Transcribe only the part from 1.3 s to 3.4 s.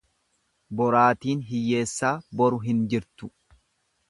hiyyeessaa boru hin jirtu.